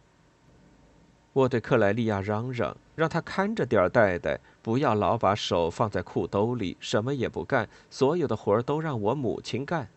[1.33, 9.89] 我对克莱利亚嚷嚷，让他看着点儿戴戴，不要老把手放在裤兜里，什么也不干，所有的活儿都让我母亲干。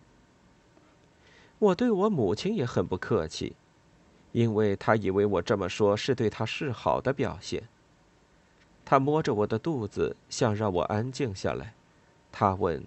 [1.57, 3.55] 我对我母亲也很不客气，
[4.31, 7.63] 因为她以为我这么说是对她示好的表现。
[8.83, 11.73] 他摸着我的肚子，想让我安静下来。
[12.31, 12.83] 他问：“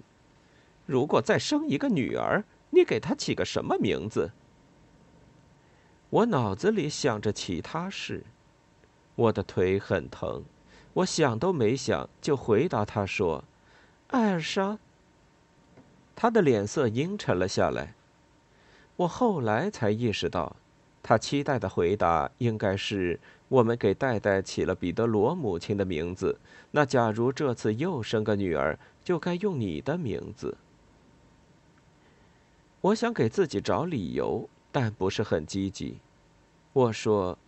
[0.86, 4.32] 如果再生一个女儿，你给她起个什么名字？”
[6.10, 8.24] 我脑子里想着其他事，
[9.14, 10.42] 我的腿很疼，
[10.94, 13.44] 我想都没想就回答他说
[14.08, 14.78] ：“艾尔莎。”
[16.16, 17.94] 他的脸色阴沉了下来。
[18.96, 20.56] 我后来才意识到，
[21.02, 23.18] 他期待的回答应该是。
[23.48, 26.40] 我们给戴戴起了彼得罗母亲的名字，
[26.72, 30.56] 那假如这次又生个女儿，就该用你的名字。
[32.80, 35.98] 我想给自己找理由，但不是很积极。
[36.72, 37.38] 我说：“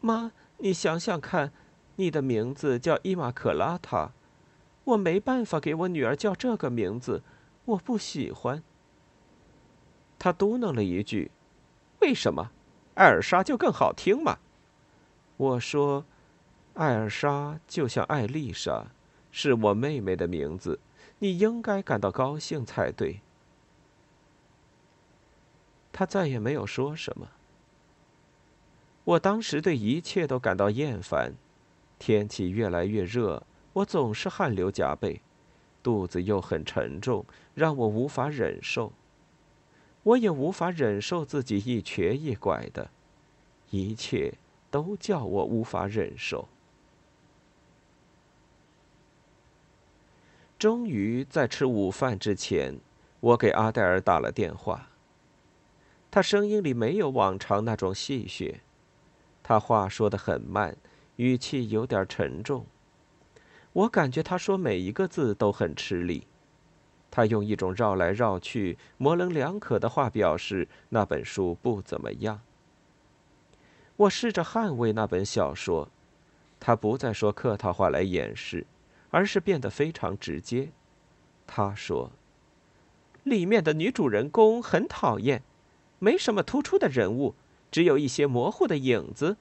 [0.00, 1.52] 妈，你想想看，
[1.96, 4.12] 你的名字叫伊玛可拉塔，
[4.84, 7.22] 我没办法给我女儿叫这个名字，
[7.64, 8.62] 我不喜欢。”
[10.18, 11.30] 他嘟囔了一句
[12.00, 12.50] ：“为什么？
[12.94, 14.38] 艾尔莎就更好听嘛。”
[15.36, 16.04] 我说
[16.74, 18.86] ：“艾尔莎就像艾丽莎，
[19.30, 20.80] 是我妹妹的名字，
[21.18, 23.20] 你应该感到高兴才对。”
[25.92, 27.28] 他再也没有说什么。
[29.06, 31.32] 我当时对一切都感到厌烦，
[31.98, 33.42] 天气越来越热，
[33.72, 35.20] 我总是汗流浃背，
[35.82, 38.92] 肚子又很沉重，让我无法忍受。
[40.02, 42.90] 我也无法忍受自己一瘸一拐的，
[43.70, 44.34] 一切。
[44.68, 46.48] 都叫我无法忍受。
[50.58, 52.78] 终于在吃午饭之前，
[53.20, 54.90] 我给阿黛尔打了电话。
[56.10, 58.56] 他声音里没有往常那种戏谑，
[59.48, 60.76] 他话说的很慢，
[61.14, 62.66] 语气有点沉重。
[63.74, 66.26] 我感觉他说每一个字都很吃力。
[67.12, 72.40] 他用一种绕来绕去、模棱两可的话表示那本书不怎么样。
[73.94, 75.88] 我试着捍卫那本小说，
[76.58, 78.66] 他不再说客套话来掩饰，
[79.10, 80.70] 而是变得非常直接。
[81.46, 82.10] 他说
[83.22, 85.44] ：“里面的女主人公很讨厌，
[86.00, 87.36] 没什么突出的人物，
[87.70, 89.36] 只有一些模糊的影子。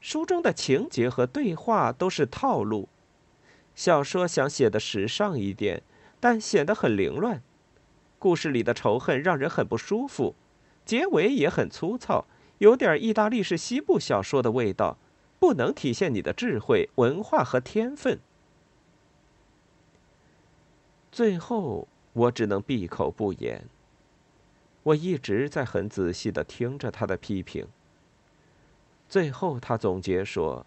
[0.00, 2.88] 书中的情节和对话都是套路。
[3.74, 5.82] 小说想写的时尚一点，
[6.18, 7.42] 但显得很凌乱。
[8.18, 10.34] 故事里的仇恨让人很不舒服，
[10.84, 12.26] 结尾也很粗糙。”
[12.60, 14.98] 有点意大利式西部小说的味道，
[15.38, 18.18] 不能体现你的智慧、文化和天分。
[21.10, 23.64] 最后，我只能闭口不言。
[24.82, 27.66] 我一直在很仔细的听着他的批评。
[29.08, 30.64] 最后，他总结说：“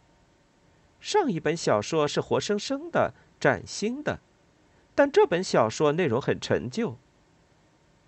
[1.00, 4.20] 上一本小说是活生生的、崭新的，
[4.94, 6.98] 但这本小说内容很陈旧，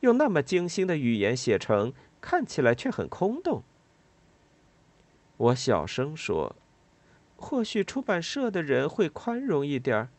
[0.01, 3.63] 用那么精心的语言写成，看起来却很空洞。”
[5.37, 6.55] 我小声说
[7.37, 10.09] ：“或许出版社的人会宽容一点儿。”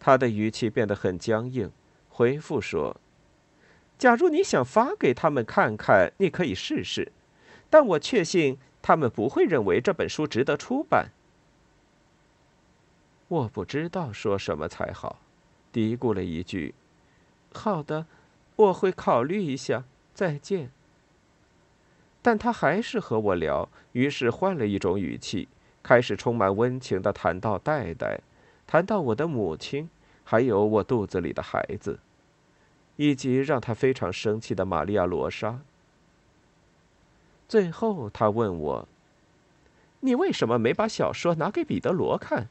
[0.00, 1.70] 他的语气变得很僵硬，
[2.10, 3.00] 回复说
[3.98, 7.12] ：“假如你想发给他们看看，你可以试试，
[7.70, 11.10] 但我确信他们不会认为这本书值得出版。”
[13.28, 15.20] 我不知道说什么才好，
[15.72, 16.74] 嘀咕了一句
[17.54, 18.06] ：“好的，
[18.56, 19.84] 我会考虑一下。
[20.12, 20.70] 再见。”
[22.20, 25.48] 但他还是和我聊，于是换了一种语气，
[25.82, 28.20] 开始充满温情的谈到戴戴，
[28.66, 29.88] 谈到我的母亲，
[30.22, 31.98] 还有我肚子里的孩子，
[32.96, 35.60] 以及让他非常生气的玛利亚罗莎。
[37.48, 38.88] 最后，他问我
[40.00, 42.48] ：“你为什么没把小说拿给彼得罗看？”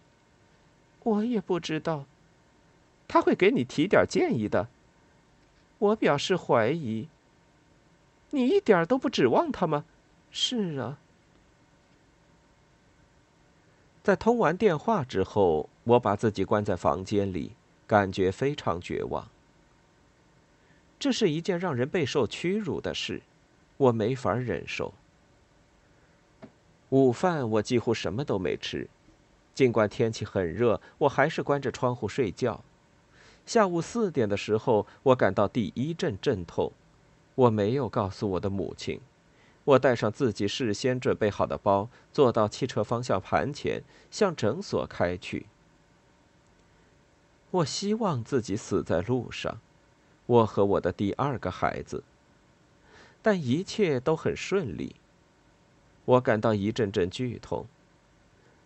[1.04, 2.06] 我也不知道，
[3.08, 4.68] 他会给你提点建议的。
[5.80, 7.08] 我表示怀疑。
[8.30, 9.86] 你一点都不指望他吗？
[10.32, 10.98] 是啊。
[14.02, 17.52] 在通完电话之后，我把自己关在房间里，
[17.86, 19.28] 感觉非常绝望。
[21.04, 23.22] 这是一件让人备受屈辱的事，
[23.76, 24.94] 我没法忍受。
[26.92, 28.88] 午饭我几乎什么都没吃，
[29.54, 32.64] 尽管天气很热，我还是关着窗户睡觉。
[33.46, 36.72] 下午四点的时候，我感到第一阵阵痛。
[37.36, 39.02] 我没有告诉我的母亲。
[39.66, 45.48] 我带上自己事先准备好的包，坐到汽车方向盘前，向诊所开去。
[47.52, 49.60] 我希望自己死在路上，
[50.26, 52.04] 我和我的第二个孩子。
[53.22, 54.96] 但一切都很顺利。
[56.06, 57.66] 我感到一阵阵剧痛。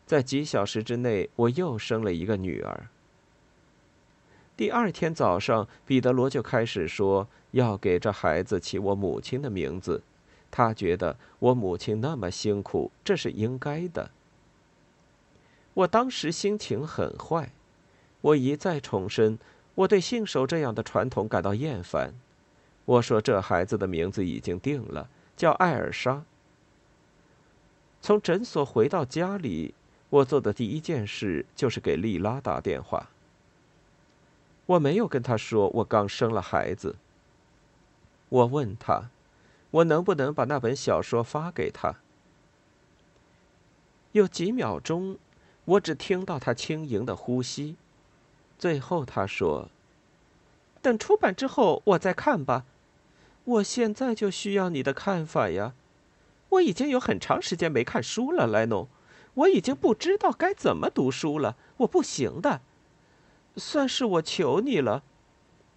[0.05, 2.87] 在几小时之内，我又生了一个女儿。
[4.55, 10.01] 第二天早上，彼得罗就开始说要给这孩子起我母亲的名字，
[10.49, 14.09] 他觉得我母亲那么辛苦，这是应该的。
[15.75, 17.51] 我当时心情很坏，
[18.21, 19.37] 我一再重申
[19.77, 22.11] 我对信守这样的传统感到厌烦。
[22.85, 26.23] 我说这孩子的名字已经定了，叫艾尔莎。
[28.01, 29.75] 从诊所回到家里，
[30.09, 33.09] 我做的第一件事就是给丽拉打电话。
[34.65, 36.95] 我没有跟她说我刚生了孩子。
[38.29, 39.11] 我问她，
[39.69, 41.97] 我能不能把那本小说发给她？
[44.13, 45.19] 有几秒钟，
[45.65, 47.75] 我只听到她轻盈的呼吸。
[48.57, 49.69] 最后他说
[50.81, 52.65] ：“等出版之后我再看吧。
[53.43, 55.73] 我现在就需要你的看法呀！
[56.49, 58.87] 我已经有很长时间没看书了，莱农。
[59.35, 61.55] 我已经不知道该怎么读书了。
[61.77, 62.61] 我不行的。”
[63.55, 65.03] 算是我求你了，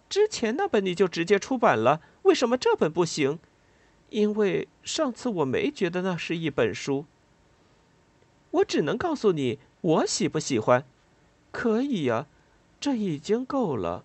[0.08, 3.38] 之前那本你就直接出版了，为什么这本不行？
[4.10, 7.06] 因为上次我没觉得那是一本书。
[8.50, 10.84] 我只能告诉你，我喜不喜欢？
[11.52, 12.26] 可以呀，
[12.80, 14.02] 这已经够了。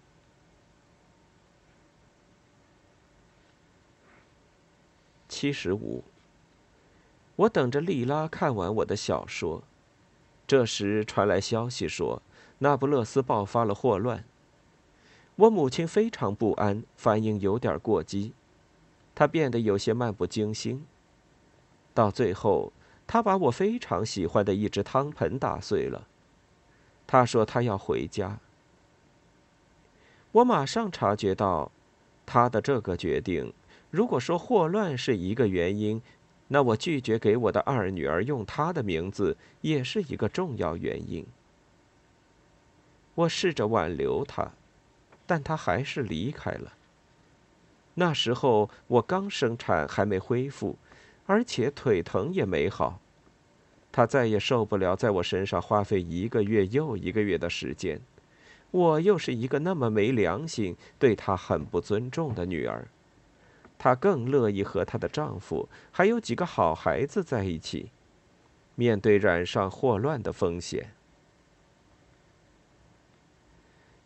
[5.30, 6.04] 七十五。
[7.38, 9.64] 我等着丽拉看完我的小说，
[10.46, 12.22] 这时传来消息说。
[12.60, 14.24] 那不勒斯爆发了霍乱。
[15.36, 18.32] 我母亲非常不安，反应有点过激，
[19.14, 20.86] 她变得有些漫不经心。
[21.94, 22.72] 到最后，
[23.06, 26.08] 她把我非常喜欢的一只汤盆打碎了。
[27.06, 28.40] 她说她要回家。
[30.36, 31.72] 我马上察觉到，
[32.26, 33.54] 他的这个决定，
[33.90, 36.02] 如果说霍乱是一个原因，
[36.50, 41.26] 那我拒绝给我的二女儿用她的名字，也是一个重要原因。
[43.14, 44.52] 我试着挽留他，
[45.26, 46.74] 但他还是离开了。
[47.94, 50.78] 那时候我刚生产，还没恢复，
[51.26, 53.00] 而且腿疼也没好。
[53.90, 58.02] 他再也受不了在我身上花费一个月又一个月的时间。
[58.72, 62.88] 我又是一个那么没良心、对她很不尊重的女儿，
[63.78, 67.92] 她更乐意和她的丈夫还有几个好孩子在一起，
[68.76, 70.92] 面对染上霍乱的风险。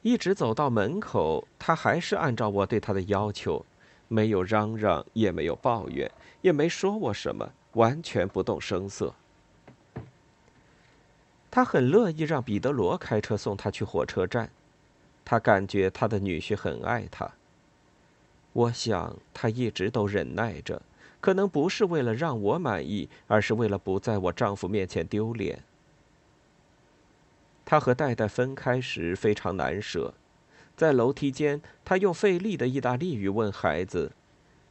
[0.01, 3.65] 一直走到门口，他还是按照我对他的要求，
[4.07, 6.09] 没有嚷嚷，也没有抱怨，
[6.41, 9.13] 也没说我什么，完全不动声色。
[11.51, 14.49] 他很乐意让彼得罗开车送他去火车站，
[15.25, 17.31] 他感觉他的女婿很爱他。
[18.53, 20.81] 我想他一直都忍耐着，
[21.19, 25.63] 可能不是为了让我满意，而是为了不在我丈夫面前丢脸。
[27.65, 30.13] 他和戴戴分开时非常难舍，
[30.75, 34.13] 在楼梯间，他用费力的意大利语问孩子：“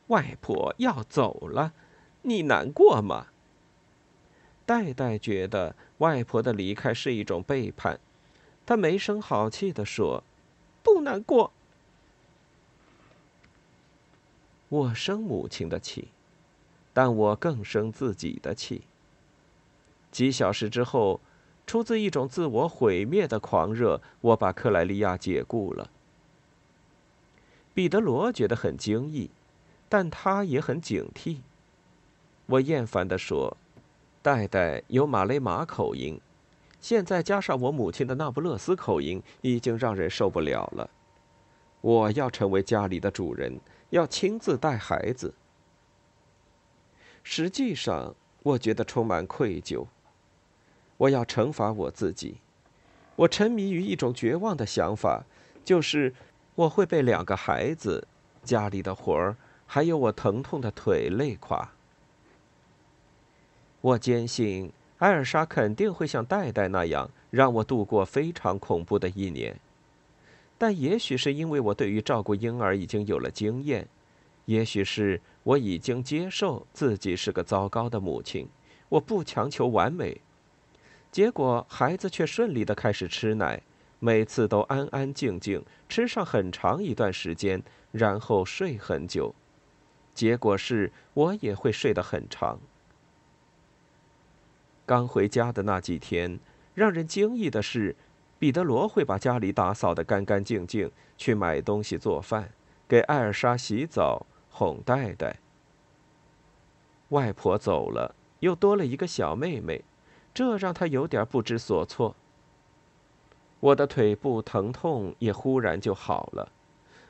[0.09, 1.73] 外婆要走了，
[2.23, 3.27] 你难过吗？”
[4.69, 7.99] 代代觉得外婆的离开是一种背叛，
[8.67, 10.23] 他没声好气地说
[10.85, 11.51] ：“不难过。”
[14.69, 16.09] 我生母亲的气，
[16.93, 18.83] 但我更生自己的气。
[20.13, 21.19] 几小时之后，
[21.67, 25.91] 出自一种自我毁灭的狂热，我把克莱利亚解雇了。
[27.73, 29.31] 彼得罗觉得很惊异，
[29.89, 31.39] 但他也很警惕。
[32.45, 33.57] 我厌烦地说。
[34.29, 36.21] 代代有马雷马口音，
[36.83, 40.91] 现在加上我母亲的那不勒斯口音，已经让人受不了了。
[41.81, 43.59] 我要成为家里的主人，
[43.89, 45.33] 要亲自带孩子。
[47.23, 49.87] 实际上，我觉得充满愧疚。
[50.99, 52.37] 我要惩罚我自己。
[53.17, 55.25] 我沉迷于一种绝望的想法，
[55.65, 56.13] 就是
[56.55, 58.07] 我会被两个孩子、
[58.45, 61.71] 家里的活儿，还有我疼痛的腿累垮。
[63.81, 69.59] 我坚信艾尔莎肯定会像戴戴那样让我度过非常恐怖的一年，
[70.59, 73.87] 但也许是因为我对于照顾婴儿已经有了经验，
[74.47, 78.49] 也许是我已经接受自己是个糟糕的母亲，
[78.89, 80.21] 我不强求完美，
[81.13, 83.63] 结果孩子却顺利的开始吃奶，
[84.01, 87.63] 每次都安安静静吃上很长一段时间，
[87.93, 89.33] 然后睡很久，
[90.13, 92.59] 结果是我也会睡得很长。
[94.89, 96.41] 刚回家的那几天，
[96.73, 97.95] 让人惊异的是，
[98.39, 102.49] 彼得罗会把家里打扫得干干净净，去买东西做饭，
[102.89, 105.41] 给艾尔莎洗澡、哄戴戴。
[107.11, 109.85] 外婆走了，又多了一个小妹妹，
[110.33, 112.17] 这让他有点不知所措。
[113.61, 116.51] 我的腿部疼痛也忽然就好了，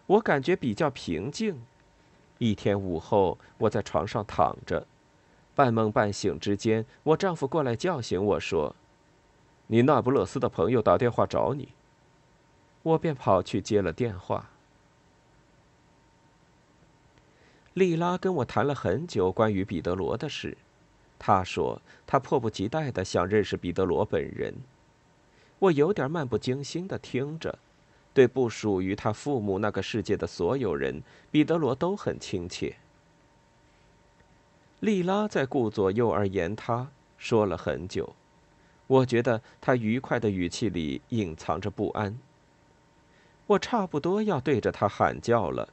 [0.06, 1.62] 我感觉比较平静。
[2.38, 4.84] 一天午后，我在床上躺着。
[5.58, 8.76] 半梦半醒之间，我丈夫过来叫醒我说
[9.66, 11.70] ：“你那不勒斯的朋友打电话找你。”
[12.84, 14.50] 我便跑去接了电话。
[17.74, 20.56] 莉拉跟我谈了很久关于彼得罗的事，
[21.18, 24.54] 她说她迫不及待的想认识彼得罗本人。
[25.58, 27.58] 我有点漫不经心的听着，
[28.14, 31.02] 对不属于他父母那个世界的所有人，
[31.32, 32.76] 彼得罗都很亲切。
[34.80, 38.14] 莉拉在顾左右而言他，说了很久。
[38.86, 42.16] 我觉得他愉快的语气里隐藏着不安。
[43.46, 45.68] 我差不多要对着他喊叫了。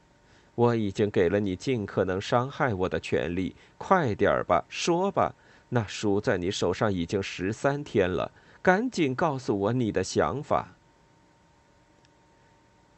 [0.56, 5.34] 我已经给了你尽可能伤害我的权利，快点儿吧，说吧。
[5.68, 10.68] 那书在你手上已经十三天了，赶紧告诉我你的想法。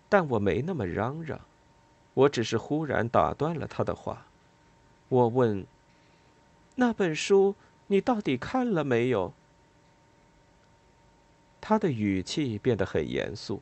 [0.08, 1.38] 但我没那么嚷嚷，
[2.14, 4.24] 我只是忽然打断了他的话。
[5.10, 5.66] 我问。
[6.80, 7.56] 那本书
[7.88, 9.32] 你到底看了没有？
[11.60, 13.60] 他的语气变得很严肃。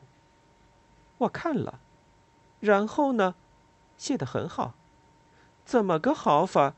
[1.17, 1.79] 我看了，
[2.59, 3.33] 然后呢？
[3.97, 4.75] 写得很好，
[5.65, 6.75] 怎么个好法？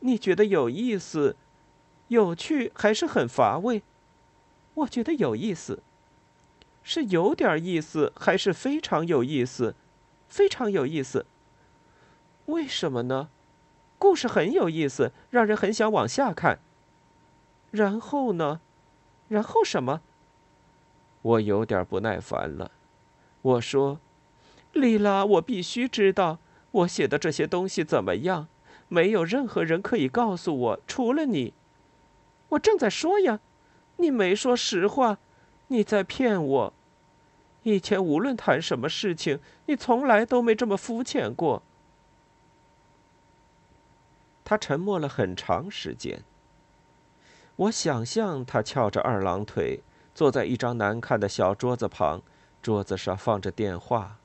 [0.00, 1.36] 你觉得有意思、
[2.08, 3.84] 有趣，还是很乏味？
[4.74, 5.80] 我觉得有意思，
[6.82, 9.76] 是有点意思，还是非常有意思？
[10.28, 11.24] 非常有意思。
[12.46, 13.28] 为什么呢？
[13.98, 16.60] 故事很有意思，让人很想往下看。
[17.70, 18.60] 然后呢？
[19.28, 20.00] 然后什么？
[21.22, 22.70] 我有点不耐烦了。
[23.42, 24.00] 我说
[24.72, 26.38] ：“莉拉，我必须知道
[26.70, 28.48] 我写的这些东西怎么样。
[28.88, 31.52] 没有任何人可以告诉我，除了你。
[32.50, 33.40] 我正在说呀，
[33.96, 35.18] 你没说实话，
[35.66, 36.72] 你在骗我。
[37.64, 41.62] 以前无论谈什么事情，你从来都没这么肤浅过。”
[44.48, 46.22] 他沉默了很长时间。
[47.56, 49.82] 我想象他翘着二郎腿，
[50.14, 52.22] 坐在一张难看的小桌子旁，
[52.62, 54.16] 桌子上放着电话。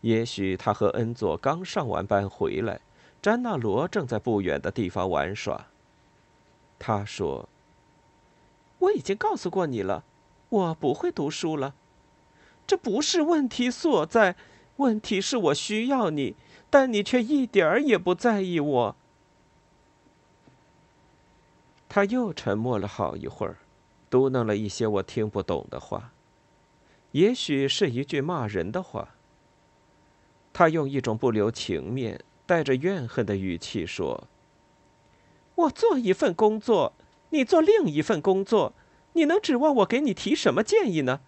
[0.00, 2.80] 也许他和恩佐刚上完班回来，
[3.20, 5.66] 詹纳罗正在不远的地方玩耍。
[6.78, 7.46] 他说
[8.80, 10.02] ：“我已经告诉过你了，
[10.48, 11.74] 我不会读书了。
[12.66, 14.34] 这不是问题所在，
[14.76, 16.36] 问题是我需要你，
[16.70, 18.96] 但你却一点儿也不在意我。”
[21.96, 23.56] 他又沉默了好一会儿，
[24.10, 26.12] 嘟囔了一些我听不懂的话，
[27.12, 29.14] 也许是一句骂人的话。
[30.52, 34.28] 他用一种不留情面、带着怨恨的语气说
[35.56, 36.92] ：“我做一份工作，
[37.30, 38.74] 你做另一份工作，
[39.14, 41.22] 你能指望我给你提什么建议呢？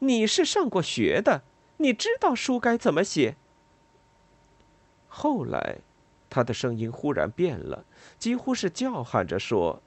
[0.00, 1.44] 你是上过学的，
[1.78, 3.36] 你知道书该怎么写。”
[5.08, 5.78] 后来。
[6.32, 7.84] 他的声音忽然变了，
[8.18, 9.82] 几乎是叫喊着说：“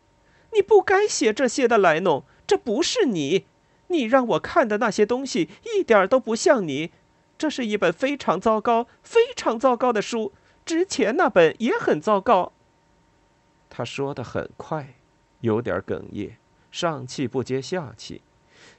[0.54, 3.46] 你不该写这些的，莱农，这不是你。
[3.88, 6.91] 你让我看的那些东西一点都不像你。
[7.36, 10.34] 这是一本非常糟糕、非常糟糕的书。
[10.64, 12.52] 之前那本也很糟糕。
[13.68, 14.93] 他说的很快，
[15.41, 16.38] 有点哽咽，
[16.70, 18.22] 上气不接下气，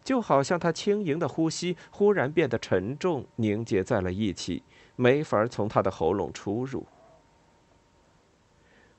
[0.04, 4.62] 就好像他轻盈的呼吸忽然变得沉重，凝结在了一起，
[4.94, 6.86] 没法从他的喉咙出入。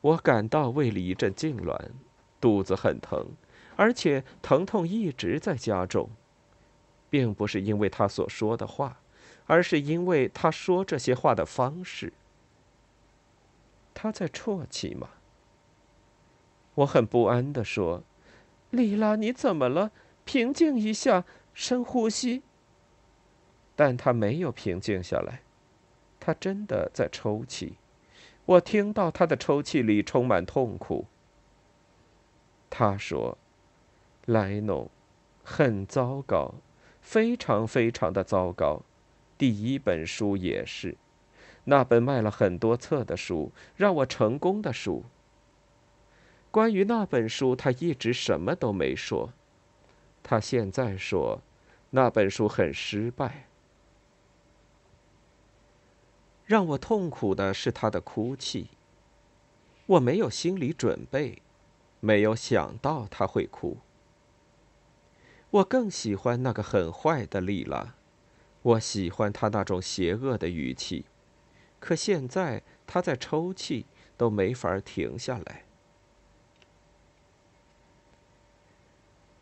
[0.01, 1.79] 我感到胃里一阵痉挛，
[2.39, 3.27] 肚子很疼，
[3.75, 6.09] 而且疼痛一直在加重，
[7.09, 8.99] 并不是因为他所说的话，
[9.45, 12.13] 而是因为他说这些话的方式。
[13.93, 15.09] 他在啜泣吗？
[16.75, 18.03] 我很不安地说
[18.69, 19.91] ：“丽拉，你怎么了？
[20.25, 21.25] 平静一下，
[21.55, 22.43] 深呼吸。”
[23.75, 25.41] 但他没有平静下来，
[26.19, 27.77] 他真的在抽泣。
[28.47, 31.05] 我听到他的抽泣里充满痛苦。
[32.69, 33.37] 他说
[34.25, 34.89] ：“莱农，
[35.43, 36.55] 很糟糕，
[37.01, 38.83] 非常非常的糟糕。
[39.37, 40.95] 第一本书也是，
[41.65, 45.03] 那本卖了很多册的书，让我成功的书。
[46.49, 49.33] 关于那本书，他一直什么都没说。
[50.23, 51.41] 他现在说，
[51.89, 53.46] 那本书很失败。”
[56.47, 58.69] 让我痛苦的是他的哭泣。
[59.85, 61.41] 我没有心理准备，
[61.99, 63.77] 没有想到他会哭。
[65.49, 67.95] 我更喜欢那个很坏的丽拉，
[68.61, 71.05] 我喜欢他那种邪恶的语气。
[71.81, 73.85] 可现在他在抽泣，
[74.15, 75.65] 都没法停下来。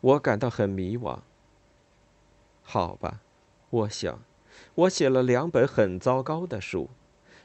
[0.01, 1.19] 我感到很迷惘。
[2.63, 3.21] 好吧，
[3.69, 4.19] 我想。
[4.75, 6.89] 我写了两本很糟糕的书，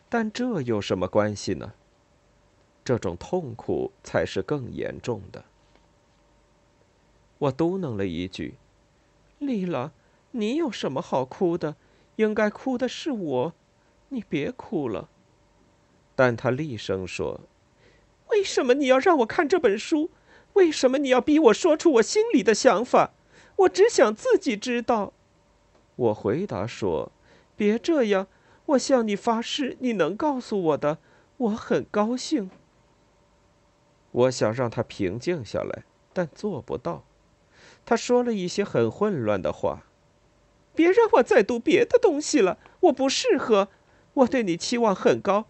[0.08, 1.72] 但这有什么关系呢？
[2.84, 5.44] 这种痛苦才是更严重的。
[7.38, 8.56] 我嘟囔了一句
[9.38, 9.92] ：“丽拉，
[10.32, 11.76] 你有什么好哭的？
[12.16, 13.54] 应该哭的是我，
[14.08, 15.08] 你别哭了。”
[16.16, 17.42] 但他厉声说
[18.30, 20.10] ：“为什么你要让我看这本书？
[20.54, 23.12] 为什么你要逼我说出我心里的想法？
[23.56, 25.12] 我只想自己知道。”
[25.96, 27.12] 我回答说
[27.60, 28.26] ：“别这样，
[28.64, 30.96] 我向你发誓，你能告诉我的，
[31.36, 32.50] 我很高兴。”
[34.12, 35.82] 我想让他平静下来，
[36.14, 37.04] 但做不到。
[37.84, 39.82] 他说了一些很混乱的话。
[40.74, 43.68] 别让我再读别的东西了，我不适合。
[44.14, 45.44] 我对你期望很高，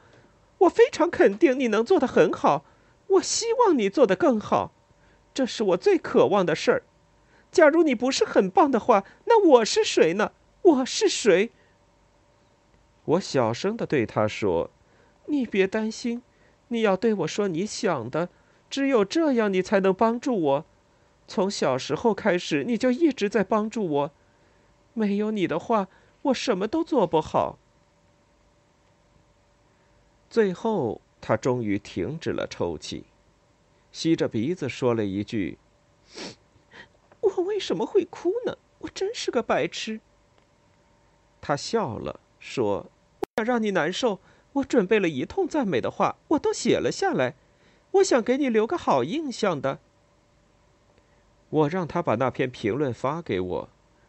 [0.58, 2.64] 我非常肯定你能做得很好。
[3.06, 4.72] 我希望你做得更好，
[5.32, 6.82] 这是我最渴望的事儿。
[7.52, 10.32] 假如你不是很棒的话，那我是谁呢？
[10.62, 11.52] 我是谁？
[13.05, 14.70] 我小声的对他说
[15.26, 16.22] ：“你别担心，
[16.68, 18.28] 你要对我说你想的，
[18.68, 20.64] 只有这样你才能帮助我。
[21.26, 24.11] 从小时候开始，你就一直在帮助我。
[24.94, 25.88] 没有你的话，
[26.22, 27.59] 我什么都做不好。”
[30.28, 33.05] 最后，他终于停止了抽泣，
[33.90, 35.59] 吸着鼻子说了一句
[37.20, 38.57] ：“我为什么会哭呢？
[38.80, 40.01] 我真是个白痴。”
[41.40, 42.91] 他笑了，说
[43.36, 44.18] ：“想让你难受，
[44.55, 47.36] 我准备了一通赞美的话，我都写了下来。
[47.93, 49.78] 我想给你留个好印象的。”
[51.51, 53.68] 我让他把那篇评论发给我。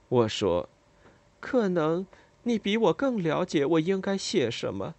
[0.10, 0.70] 我说
[1.40, 2.08] ：“可能
[2.44, 4.96] 你比我更了解我应该写什么。”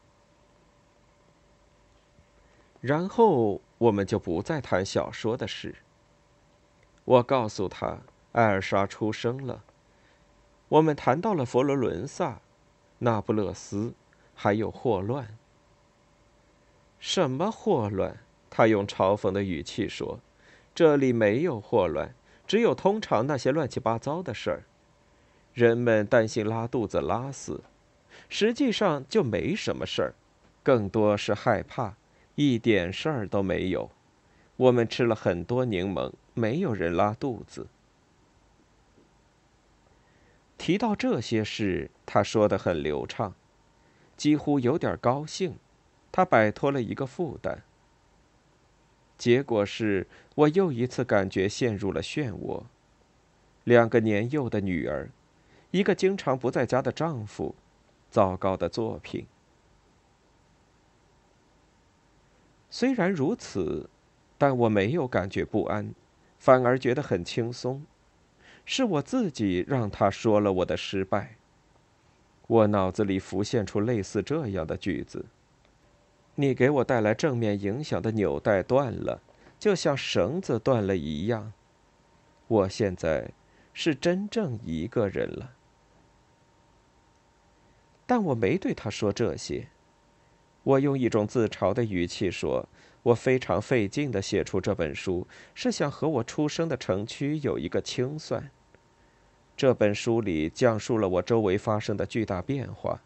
[2.80, 5.76] 然后我们就不再谈小说的事。
[7.04, 8.00] 我告诉他，
[8.32, 9.62] 艾尔莎出生了。
[10.68, 12.40] 我们谈到了佛罗伦萨、
[13.04, 13.94] 那不勒斯，
[14.32, 15.36] 还有霍乱。
[17.00, 18.20] 什么霍乱？
[18.48, 20.20] 他用嘲讽的语气说
[20.72, 22.14] ：“这里没有霍乱，
[22.46, 24.62] 只有通常那些乱七八糟的事儿。
[25.52, 27.64] 人们担心拉肚子、拉死，
[28.28, 30.14] 实际上就没什么事儿，
[30.62, 31.96] 更多是害怕，
[32.36, 33.90] 一点事儿都没有。
[34.56, 37.66] 我们吃了很多柠檬，没有人拉肚子。”
[40.62, 43.34] 提到这些事，他说的很流畅，
[44.16, 45.58] 几乎有点高兴，
[46.12, 47.64] 他摆脱了一个负担。
[49.18, 50.06] 结果是
[50.36, 52.62] 我又一次感觉陷入了漩涡。
[53.64, 55.10] 两个年幼的女儿，
[55.72, 57.56] 一个经常不在家的丈夫，
[58.08, 59.26] 糟糕的作品。
[62.70, 63.90] 虽然如此，
[64.38, 65.92] 但我没有感觉不安，
[66.38, 67.84] 反而觉得很轻松。
[68.64, 71.36] 是我自己让他说了我的失败。
[72.46, 75.24] 我脑子里浮现出类似这样的句子
[76.34, 79.20] ：“你给我带来正面影响的纽带断了，
[79.58, 81.52] 就像绳子断了一样。
[82.48, 83.30] 我现在
[83.72, 85.52] 是真正一个人了。
[88.06, 89.68] 但我没对他说这些。
[90.64, 92.68] 我用一种自嘲的语气说
[93.02, 98.50] ：“我非常费劲的写出这本书，是想和我出生的城区有一个清算。
[99.56, 103.00] 这本书里讲述了我周围发生的巨大变化，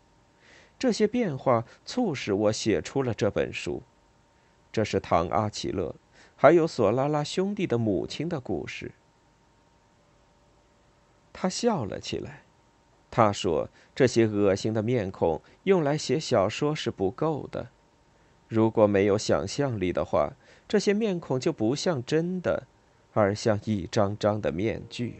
[0.78, 3.82] 这些变化促使我写出了这本书。
[4.70, 5.94] 这是唐·阿奇勒，
[6.36, 8.92] 还有索拉拉兄弟的母亲的故事。”
[11.32, 12.42] 他笑了起来。
[13.10, 17.70] 他说：“这些恶心的面孔用来写小说是不够的。
[18.48, 20.32] 如果没有想象力的话，
[20.68, 22.64] 这些面孔就不像真的，
[23.12, 25.16] 而像一张张的面具。”